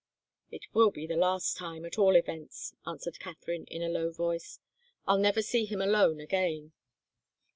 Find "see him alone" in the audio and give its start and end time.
5.43-6.19